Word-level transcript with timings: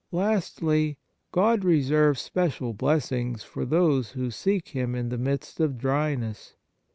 Lastly, 0.11 0.97
God 1.31 1.63
reserves 1.63 2.19
special 2.21 2.73
blessings 2.73 3.43
for 3.43 3.65
those 3.67 4.13
who 4.13 4.31
seek 4.31 4.69
Him 4.69 4.95
in 4.95 5.09
the 5.09 5.17
midst 5.19 5.59
of 5.59 5.77
dryness. 5.77 6.55